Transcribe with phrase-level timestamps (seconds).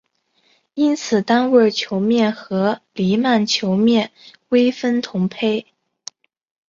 [0.73, 4.11] 因此单位球面和黎曼球面
[4.49, 5.67] 微分同胚。